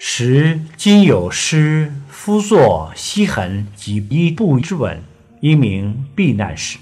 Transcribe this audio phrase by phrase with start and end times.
[0.00, 5.02] 时今有诗，夫作西痕及一步之文，
[5.40, 6.78] 一名避难使。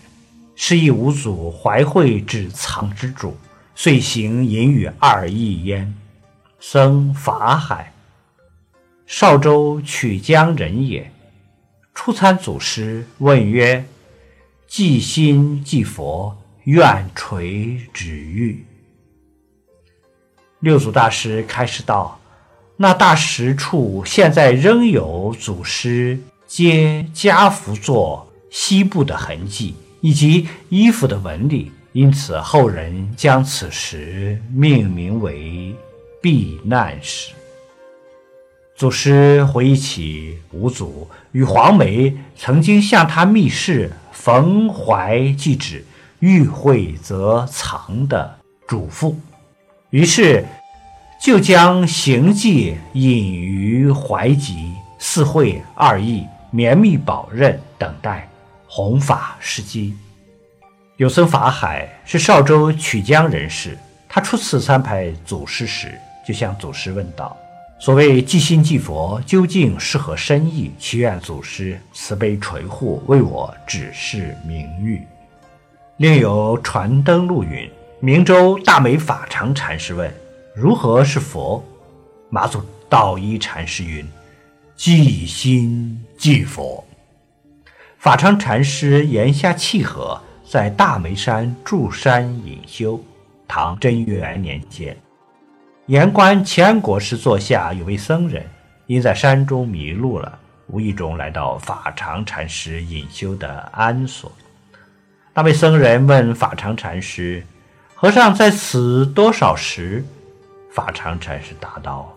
[0.54, 3.34] 是亦五祖怀慧至藏之主，
[3.74, 5.94] 遂行隐语二义焉。
[6.60, 7.90] 僧法海，
[9.06, 11.10] 少州曲江人也。
[11.94, 13.82] 初参祖师，问曰
[14.68, 18.62] ：“既心既佛，愿垂指欲。”
[20.60, 22.18] 六祖大师开示道
[22.76, 35.74] ：“那大石处现在仍有祖师皆家福作西部的痕迹，以及衣服的纹理，因此后人将此石命名为
[36.20, 37.32] 避难石。”
[38.76, 45.82] 祖师回忆起五祖与黄梅曾经向他密示“逢怀即止，
[46.18, 49.14] 遇会则藏”的嘱咐。
[49.88, 50.44] 于是，
[51.26, 58.28] 就将行迹隐于怀集、四会二义、绵密保任等待，
[58.68, 59.92] 弘法时机。
[60.98, 63.76] 有僧法海是邵州曲江人士，
[64.08, 67.36] 他初次参拜祖师时，就向祖师问道
[67.80, 70.70] ：“所谓即心即佛，究竟是何深意？
[70.78, 75.02] 祈愿祖师慈悲垂护，为我指示明喻。”
[75.98, 77.68] 另有传灯录云。
[77.98, 80.08] 明州大美法常禅师问
[80.56, 81.62] ：“如何是佛？”
[82.30, 84.04] 马祖道一禅师云
[84.74, 86.82] ：“即心即佛。”
[87.98, 90.18] 法常禅师言下契合，
[90.48, 92.98] 在大梅山住山隐修。
[93.46, 94.96] 唐贞元年间，
[95.86, 98.44] 言官齐安国师座下有位僧人，
[98.86, 104.32] 因在山中迷路了，无意中来到法常禅师隐修的安所。
[105.34, 107.44] 那位僧人问法常禅师。
[107.94, 110.04] 和尚在此多少时？
[110.76, 112.14] 法常禅师答道：“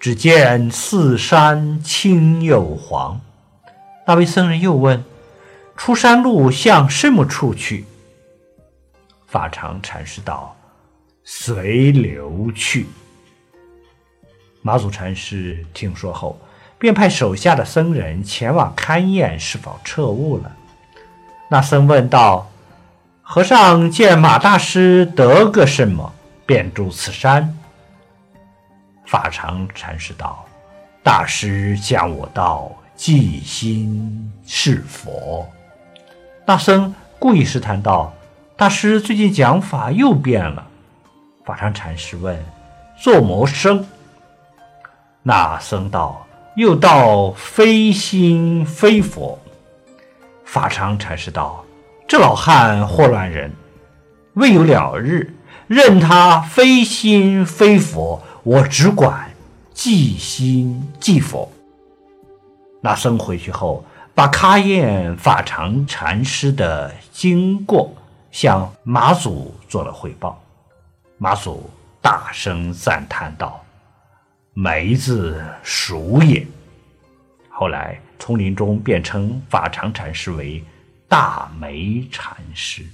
[0.00, 3.20] 只见四山青又黄。”
[4.04, 5.04] 那位僧人又问
[5.78, 7.84] ：“出山路向什么处去？”
[9.28, 10.56] 法常禅师道
[11.22, 12.88] ：“随流去。”
[14.62, 16.36] 马祖禅师听说后，
[16.80, 20.50] 便派手下的僧人前往勘验是否彻悟了。
[21.48, 22.48] 那僧问道。
[23.24, 26.12] 和尚见马大师得个什么，
[26.44, 27.56] 便住此山。
[29.06, 30.44] 法常禅师道
[31.02, 35.46] ：“大师向我道，即心是佛。”
[36.46, 38.12] 那僧故意试探道
[38.56, 40.66] ：“大师最近讲法又变了。”
[41.44, 42.42] 法常禅师问
[43.00, 43.86] ：“做魔生？”
[45.22, 46.26] 那僧道
[46.56, 49.38] ：“又道非心非佛。”
[50.44, 51.64] 法常禅师道。
[52.08, 53.50] 这老汉祸乱人，
[54.34, 55.34] 未有了日，
[55.66, 59.30] 任他非心非佛，我只管
[59.72, 61.50] 即心即佛。
[62.80, 67.92] 那僧回去后，把勘验法常禅师的经过
[68.30, 70.42] 向马祖做了汇报。
[71.18, 71.70] 马祖
[72.00, 73.64] 大声赞叹道
[74.54, 76.46] ：“梅子熟也。”
[77.48, 80.62] 后来丛林中便称法常禅师为。
[81.12, 82.86] 大梅禅师。